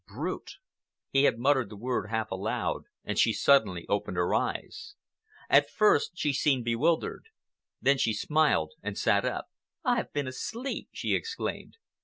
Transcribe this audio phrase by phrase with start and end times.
[0.07, 0.57] Brute!
[1.11, 4.95] He had muttered the word half aloud and she suddenly opened her eyes.
[5.47, 7.25] At first she seemed bewildered.
[7.79, 9.49] Then she smiled and sat up.
[9.83, 11.77] "I have been asleep!" she exclaimed.